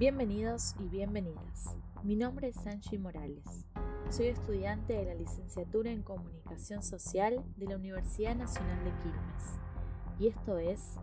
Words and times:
Bienvenidos 0.00 0.76
y 0.78 0.88
bienvenidas. 0.88 1.76
Mi 2.04 2.16
nombre 2.16 2.48
es 2.48 2.66
Angie 2.66 2.98
Morales. 2.98 3.66
Soy 4.08 4.28
estudiante 4.28 4.94
de 4.94 5.04
la 5.04 5.14
licenciatura 5.14 5.90
en 5.90 6.02
Comunicación 6.02 6.82
Social 6.82 7.44
de 7.58 7.66
la 7.66 7.76
Universidad 7.76 8.34
Nacional 8.34 8.82
de 8.82 8.92
Quilmes. 9.02 9.60
Y 10.18 10.28
esto 10.28 10.56
es 10.56 10.96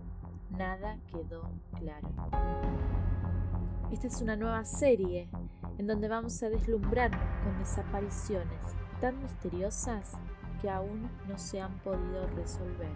Nada 0.49 0.97
quedó 1.11 1.47
claro. 1.77 2.09
Esta 3.91 4.07
es 4.07 4.19
una 4.19 4.35
nueva 4.35 4.65
serie 4.65 5.29
en 5.77 5.85
donde 5.85 6.07
vamos 6.07 6.41
a 6.41 6.49
deslumbrarnos 6.49 7.21
con 7.43 7.59
desapariciones 7.59 8.63
tan 8.99 9.21
misteriosas 9.21 10.13
que 10.59 10.71
aún 10.71 11.07
no 11.27 11.37
se 11.37 11.61
han 11.61 11.77
podido 11.83 12.25
resolver. 12.35 12.89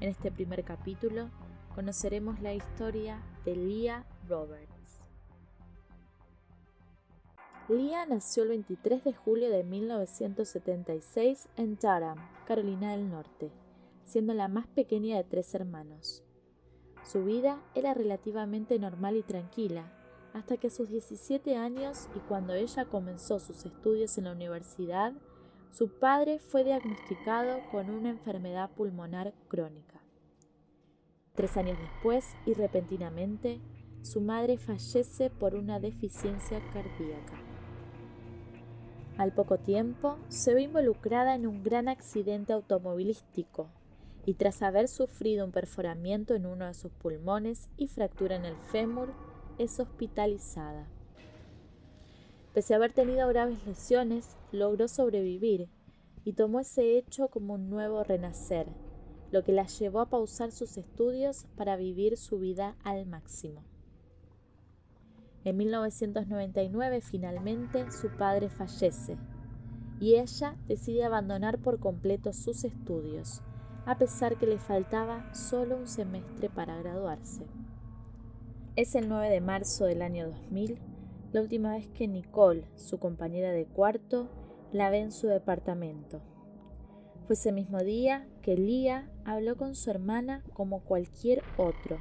En 0.00 0.10
este 0.10 0.30
primer 0.30 0.62
capítulo 0.62 1.30
conoceremos 1.74 2.38
la 2.40 2.52
historia 2.52 3.22
de 3.46 3.56
Leah 3.56 4.04
Roberts. 4.28 4.73
Leah 7.66 8.04
nació 8.04 8.42
el 8.42 8.50
23 8.50 9.04
de 9.04 9.14
julio 9.14 9.48
de 9.48 9.64
1976 9.64 11.48
en 11.56 11.76
Durham, 11.76 12.18
Carolina 12.46 12.92
del 12.92 13.08
Norte, 13.08 13.50
siendo 14.04 14.34
la 14.34 14.48
más 14.48 14.66
pequeña 14.66 15.16
de 15.16 15.24
tres 15.24 15.54
hermanos. 15.54 16.22
Su 17.04 17.24
vida 17.24 17.62
era 17.74 17.94
relativamente 17.94 18.78
normal 18.78 19.16
y 19.16 19.22
tranquila, 19.22 19.90
hasta 20.34 20.58
que 20.58 20.66
a 20.66 20.70
sus 20.70 20.90
17 20.90 21.56
años 21.56 22.08
y 22.14 22.18
cuando 22.28 22.52
ella 22.52 22.84
comenzó 22.84 23.40
sus 23.40 23.64
estudios 23.64 24.18
en 24.18 24.24
la 24.24 24.32
universidad, 24.32 25.14
su 25.70 25.88
padre 25.88 26.40
fue 26.40 26.64
diagnosticado 26.64 27.60
con 27.70 27.88
una 27.88 28.10
enfermedad 28.10 28.72
pulmonar 28.72 29.32
crónica. 29.48 30.02
Tres 31.34 31.56
años 31.56 31.78
después, 31.78 32.26
y 32.44 32.52
repentinamente, 32.52 33.62
su 34.02 34.20
madre 34.20 34.58
fallece 34.58 35.30
por 35.30 35.54
una 35.54 35.80
deficiencia 35.80 36.60
cardíaca. 36.74 37.43
Al 39.16 39.32
poco 39.32 39.58
tiempo, 39.58 40.18
se 40.28 40.54
ve 40.54 40.62
involucrada 40.62 41.36
en 41.36 41.46
un 41.46 41.62
gran 41.62 41.88
accidente 41.88 42.52
automovilístico 42.52 43.68
y 44.26 44.34
tras 44.34 44.62
haber 44.62 44.88
sufrido 44.88 45.44
un 45.44 45.52
perforamiento 45.52 46.34
en 46.34 46.46
uno 46.46 46.66
de 46.66 46.74
sus 46.74 46.90
pulmones 46.90 47.68
y 47.76 47.86
fractura 47.86 48.34
en 48.34 48.44
el 48.44 48.56
fémur, 48.56 49.12
es 49.58 49.78
hospitalizada. 49.78 50.88
Pese 52.54 52.74
a 52.74 52.76
haber 52.76 52.92
tenido 52.92 53.28
graves 53.28 53.64
lesiones, 53.66 54.36
logró 54.50 54.88
sobrevivir 54.88 55.68
y 56.24 56.32
tomó 56.32 56.60
ese 56.60 56.96
hecho 56.96 57.28
como 57.28 57.54
un 57.54 57.70
nuevo 57.70 58.02
renacer, 58.02 58.66
lo 59.30 59.44
que 59.44 59.52
la 59.52 59.66
llevó 59.66 60.00
a 60.00 60.08
pausar 60.08 60.50
sus 60.50 60.76
estudios 60.76 61.46
para 61.56 61.76
vivir 61.76 62.16
su 62.16 62.38
vida 62.40 62.76
al 62.82 63.06
máximo. 63.06 63.62
En 65.44 65.58
1999 65.58 67.02
finalmente 67.02 67.90
su 67.90 68.08
padre 68.08 68.48
fallece 68.48 69.18
y 70.00 70.16
ella 70.16 70.56
decide 70.66 71.04
abandonar 71.04 71.58
por 71.58 71.78
completo 71.78 72.32
sus 72.32 72.64
estudios, 72.64 73.42
a 73.84 73.98
pesar 73.98 74.36
que 74.36 74.46
le 74.46 74.58
faltaba 74.58 75.32
solo 75.34 75.76
un 75.76 75.86
semestre 75.86 76.48
para 76.48 76.78
graduarse. 76.78 77.46
Es 78.74 78.94
el 78.94 79.08
9 79.08 79.28
de 79.28 79.40
marzo 79.40 79.84
del 79.84 80.02
año 80.02 80.28
2000 80.28 80.78
la 81.34 81.42
última 81.42 81.72
vez 81.72 81.88
que 81.88 82.06
Nicole, 82.06 82.64
su 82.76 82.98
compañera 82.98 83.50
de 83.50 83.66
cuarto, 83.66 84.28
la 84.72 84.88
ve 84.88 85.00
en 85.00 85.10
su 85.10 85.26
departamento. 85.26 86.22
Fue 87.26 87.34
ese 87.34 87.50
mismo 87.50 87.78
día 87.80 88.28
que 88.40 88.56
Lía 88.56 89.10
habló 89.24 89.56
con 89.56 89.74
su 89.74 89.90
hermana 89.90 90.44
como 90.52 90.84
cualquier 90.84 91.42
otro, 91.56 91.98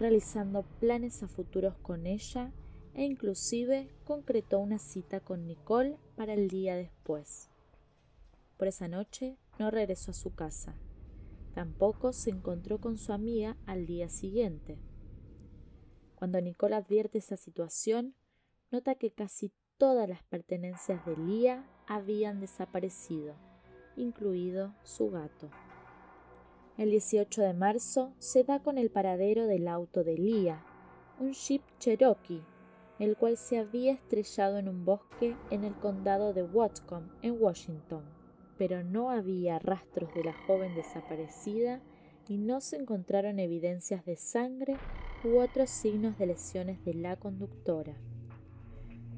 realizando 0.00 0.64
planes 0.80 1.22
a 1.22 1.28
futuros 1.28 1.76
con 1.82 2.06
ella 2.06 2.52
e 2.94 3.04
inclusive 3.04 3.88
concretó 4.04 4.60
una 4.60 4.78
cita 4.78 5.20
con 5.20 5.46
Nicole 5.46 5.98
para 6.16 6.32
el 6.34 6.48
día 6.48 6.76
después. 6.76 7.50
Por 8.56 8.68
esa 8.68 8.88
noche 8.88 9.36
no 9.58 9.70
regresó 9.70 10.12
a 10.12 10.14
su 10.14 10.34
casa. 10.34 10.76
Tampoco 11.54 12.12
se 12.12 12.30
encontró 12.30 12.80
con 12.80 12.98
su 12.98 13.12
amiga 13.12 13.56
al 13.66 13.86
día 13.86 14.08
siguiente. 14.08 14.78
Cuando 16.14 16.40
Nicole 16.40 16.76
advierte 16.76 17.18
esa 17.18 17.36
situación, 17.36 18.14
nota 18.70 18.94
que 18.94 19.12
casi 19.12 19.52
todas 19.76 20.08
las 20.08 20.22
pertenencias 20.24 21.04
de 21.04 21.16
Lía 21.16 21.68
habían 21.86 22.40
desaparecido, 22.40 23.34
incluido 23.96 24.74
su 24.84 25.10
gato. 25.10 25.50
El 26.76 26.90
18 26.90 27.42
de 27.42 27.54
marzo 27.54 28.14
se 28.18 28.42
da 28.42 28.60
con 28.62 28.78
el 28.78 28.90
paradero 28.90 29.46
del 29.46 29.68
auto 29.68 30.02
de 30.02 30.16
Lía, 30.16 30.64
un 31.20 31.32
Jeep 31.32 31.62
Cherokee 31.78 32.42
el 32.98 33.16
cual 33.16 33.36
se 33.36 33.58
había 33.58 33.92
estrellado 33.92 34.58
en 34.58 34.68
un 34.68 34.84
bosque 34.84 35.36
en 35.50 35.64
el 35.64 35.74
condado 35.74 36.32
de 36.32 36.42
Watcom, 36.42 37.08
en 37.22 37.40
Washington, 37.40 38.04
pero 38.56 38.84
no 38.84 39.10
había 39.10 39.58
rastros 39.58 40.14
de 40.14 40.24
la 40.24 40.34
joven 40.46 40.74
desaparecida 40.74 41.80
y 42.28 42.38
no 42.38 42.60
se 42.60 42.76
encontraron 42.76 43.38
evidencias 43.38 44.04
de 44.04 44.16
sangre 44.16 44.76
u 45.24 45.38
otros 45.38 45.70
signos 45.70 46.18
de 46.18 46.26
lesiones 46.26 46.84
de 46.84 46.94
la 46.94 47.16
conductora. 47.16 47.94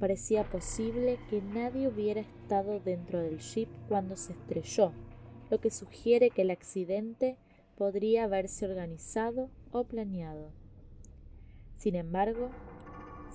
Parecía 0.01 0.45
posible 0.45 1.19
que 1.31 1.41
nadie 1.41 1.89
hubiera 1.89 2.21
estado 2.21 2.81
dentro 2.81 3.21
del 3.21 3.39
jeep 3.39 3.69
cuando 3.89 4.17
se 4.17 4.33
estrelló, 4.33 4.93
lo 5.51 5.61
que 5.61 5.71
sugiere 5.71 6.31
que 6.31 6.43
el 6.43 6.51
accidente 6.51 7.39
podría 7.77 8.25
haberse 8.25 8.67
organizado 8.67 9.51
o 9.71 9.85
planeado. 9.85 10.51
Sin 11.77 11.95
embargo, 11.95 12.51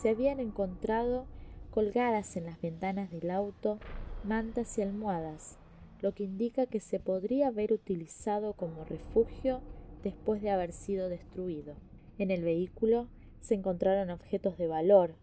se 0.01 0.09
habían 0.09 0.39
encontrado 0.39 1.27
colgadas 1.69 2.35
en 2.35 2.45
las 2.45 2.59
ventanas 2.59 3.11
del 3.11 3.29
auto 3.29 3.77
mantas 4.23 4.79
y 4.79 4.81
almohadas, 4.81 5.59
lo 6.01 6.15
que 6.15 6.23
indica 6.23 6.65
que 6.65 6.79
se 6.79 6.99
podría 6.99 7.49
haber 7.49 7.71
utilizado 7.71 8.53
como 8.53 8.83
refugio 8.83 9.61
después 10.03 10.41
de 10.41 10.49
haber 10.49 10.73
sido 10.73 11.07
destruido. 11.07 11.75
En 12.17 12.31
el 12.31 12.43
vehículo 12.43 13.09
se 13.41 13.53
encontraron 13.53 14.09
objetos 14.09 14.57
de 14.57 14.65
valor, 14.65 15.13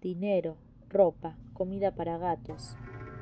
dinero, 0.00 0.56
ropa, 0.88 1.36
comida 1.52 1.94
para 1.94 2.16
gatos, 2.16 2.74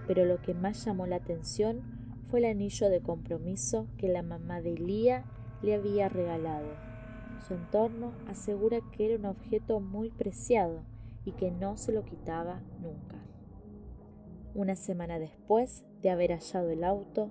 pero 0.06 0.25
lo 0.25 0.41
que 0.41 0.54
más 0.54 0.84
llamó 0.84 1.09
la 1.09 1.16
atención 1.16 1.82
fue 2.28 2.38
el 2.38 2.44
anillo 2.44 2.88
de 2.88 3.00
compromiso 3.00 3.88
que 3.99 4.06
la 4.06 4.22
mamá 4.22 4.60
de 4.60 4.75
Lía 4.75 5.25
le 5.60 5.75
había 5.75 6.09
regalado. 6.09 6.69
Su 7.49 7.54
entorno 7.54 8.12
asegura 8.28 8.78
que 8.93 9.06
era 9.06 9.16
un 9.16 9.26
objeto 9.26 9.81
muy 9.81 10.10
preciado 10.10 10.84
y 11.30 11.32
que 11.32 11.50
no 11.52 11.76
se 11.76 11.92
lo 11.92 12.04
quitaba 12.04 12.60
nunca. 12.80 13.16
Una 14.54 14.74
semana 14.74 15.20
después 15.20 15.84
de 16.02 16.10
haber 16.10 16.32
hallado 16.32 16.70
el 16.70 16.82
auto, 16.82 17.30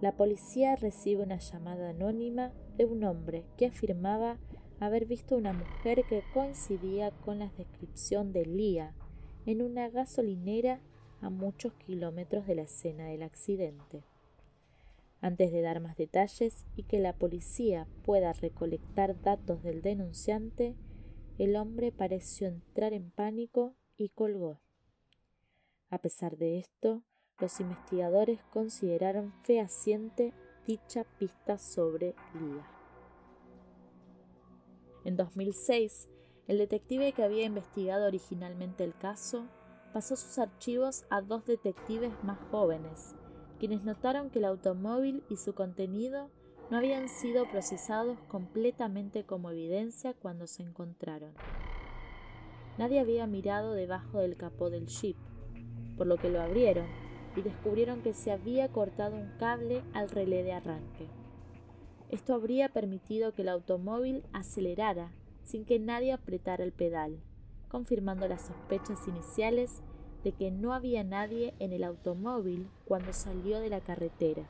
la 0.00 0.16
policía 0.16 0.76
recibe 0.76 1.22
una 1.22 1.38
llamada 1.38 1.90
anónima 1.90 2.52
de 2.78 2.86
un 2.86 3.04
hombre 3.04 3.44
que 3.58 3.66
afirmaba 3.66 4.38
haber 4.80 5.04
visto 5.04 5.36
una 5.36 5.52
mujer 5.52 6.04
que 6.08 6.22
coincidía 6.32 7.10
con 7.10 7.38
la 7.38 7.50
descripción 7.58 8.32
de 8.32 8.46
Lía 8.46 8.94
en 9.44 9.60
una 9.60 9.90
gasolinera 9.90 10.80
a 11.20 11.28
muchos 11.28 11.74
kilómetros 11.74 12.46
de 12.46 12.54
la 12.54 12.62
escena 12.62 13.06
del 13.06 13.22
accidente. 13.22 14.04
Antes 15.20 15.52
de 15.52 15.60
dar 15.60 15.80
más 15.80 15.96
detalles 15.96 16.66
y 16.76 16.84
que 16.84 16.98
la 16.98 17.12
policía 17.14 17.86
pueda 18.04 18.32
recolectar 18.32 19.20
datos 19.20 19.62
del 19.62 19.82
denunciante, 19.82 20.74
el 21.38 21.56
hombre 21.56 21.90
pareció 21.90 22.46
entrar 22.46 22.92
en 22.92 23.10
pánico 23.10 23.74
y 23.96 24.10
colgó. 24.10 24.60
A 25.90 25.98
pesar 25.98 26.36
de 26.36 26.58
esto, 26.58 27.02
los 27.40 27.58
investigadores 27.60 28.40
consideraron 28.52 29.32
fehaciente 29.42 30.32
dicha 30.66 31.04
pista 31.18 31.58
sobre 31.58 32.14
Lía. 32.34 32.66
En 35.04 35.16
2006, 35.16 36.08
el 36.46 36.58
detective 36.58 37.12
que 37.12 37.24
había 37.24 37.44
investigado 37.44 38.06
originalmente 38.06 38.84
el 38.84 38.96
caso 38.96 39.46
pasó 39.92 40.16
sus 40.16 40.38
archivos 40.38 41.04
a 41.10 41.20
dos 41.20 41.44
detectives 41.46 42.12
más 42.22 42.38
jóvenes, 42.50 43.14
quienes 43.58 43.82
notaron 43.82 44.30
que 44.30 44.38
el 44.38 44.44
automóvil 44.44 45.24
y 45.28 45.36
su 45.36 45.54
contenido 45.54 46.30
no 46.70 46.78
habían 46.78 47.08
sido 47.08 47.48
procesados 47.50 48.18
completamente 48.28 49.24
como 49.24 49.50
evidencia 49.50 50.14
cuando 50.14 50.46
se 50.46 50.62
encontraron. 50.62 51.32
Nadie 52.78 53.00
había 53.00 53.26
mirado 53.26 53.72
debajo 53.74 54.18
del 54.18 54.36
capó 54.36 54.70
del 54.70 54.86
jeep, 54.86 55.16
por 55.96 56.06
lo 56.06 56.16
que 56.16 56.30
lo 56.30 56.40
abrieron 56.40 56.86
y 57.36 57.42
descubrieron 57.42 58.02
que 58.02 58.14
se 58.14 58.32
había 58.32 58.68
cortado 58.68 59.16
un 59.16 59.30
cable 59.38 59.82
al 59.92 60.08
relé 60.08 60.42
de 60.42 60.52
arranque. 60.52 61.08
Esto 62.10 62.34
habría 62.34 62.68
permitido 62.68 63.32
que 63.32 63.42
el 63.42 63.48
automóvil 63.48 64.24
acelerara 64.32 65.12
sin 65.42 65.64
que 65.64 65.78
nadie 65.78 66.12
apretara 66.12 66.64
el 66.64 66.72
pedal, 66.72 67.18
confirmando 67.68 68.26
las 68.28 68.46
sospechas 68.46 69.06
iniciales 69.06 69.82
de 70.22 70.32
que 70.32 70.50
no 70.50 70.72
había 70.72 71.04
nadie 71.04 71.54
en 71.58 71.72
el 71.72 71.84
automóvil 71.84 72.68
cuando 72.86 73.12
salió 73.12 73.60
de 73.60 73.68
la 73.68 73.80
carretera 73.80 74.48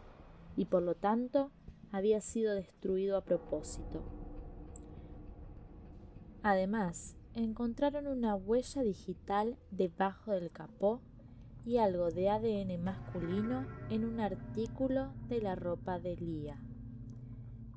y 0.56 0.66
por 0.66 0.82
lo 0.82 0.94
tanto 0.94 1.50
había 1.94 2.20
sido 2.20 2.56
destruido 2.56 3.16
a 3.16 3.24
propósito. 3.24 4.02
Además, 6.42 7.16
encontraron 7.34 8.08
una 8.08 8.34
huella 8.34 8.82
digital 8.82 9.56
debajo 9.70 10.32
del 10.32 10.50
capó 10.50 11.00
y 11.64 11.78
algo 11.78 12.10
de 12.10 12.30
ADN 12.30 12.82
masculino 12.82 13.68
en 13.90 14.04
un 14.04 14.18
artículo 14.18 15.12
de 15.28 15.40
la 15.40 15.54
ropa 15.54 16.00
de 16.00 16.16
Lía. 16.16 16.60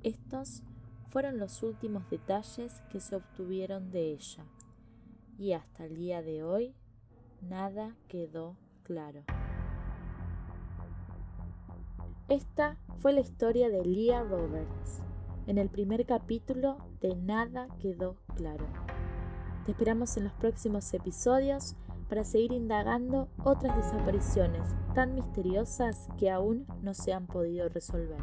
Estos 0.02 0.64
fueron 1.10 1.38
los 1.38 1.62
últimos 1.62 2.10
detalles 2.10 2.81
que 2.90 3.00
se 3.00 3.18
obtuvieron 3.18 3.92
de 3.92 4.14
ella 4.14 4.46
y 5.38 5.54
hasta 5.54 5.86
el 5.86 5.96
día 5.96 6.24
de 6.24 6.42
hoy 6.42 6.74
nada 7.48 7.96
quedó 8.08 8.58
claro. 8.81 9.24
Esta 12.29 12.75
fue 12.97 13.13
la 13.13 13.21
historia 13.21 13.69
de 13.69 13.85
Leah 13.85 14.21
Roberts 14.21 15.01
en 15.47 15.57
el 15.57 15.69
primer 15.69 16.06
capítulo 16.06 16.77
de 17.00 17.15
Nada 17.15 17.69
quedó 17.79 18.18
claro. 18.35 18.65
Te 19.65 19.71
esperamos 19.71 20.18
en 20.18 20.25
los 20.25 20.33
próximos 20.33 20.94
episodios 20.94 21.77
para 22.09 22.25
seguir 22.25 22.51
indagando 22.51 23.29
otras 23.45 23.77
desapariciones 23.77 24.75
tan 24.94 25.15
misteriosas 25.15 26.09
que 26.18 26.29
aún 26.29 26.68
no 26.81 26.94
se 26.94 27.13
han 27.13 27.27
podido 27.27 27.69
resolver. 27.69 28.19